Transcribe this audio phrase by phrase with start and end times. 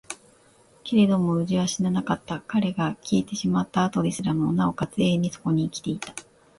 [0.83, 2.41] けれども蛸は死ななかった。
[2.47, 6.15] 彼が消えてしまった後ですらも、尚且つ永遠にそこに生きていた。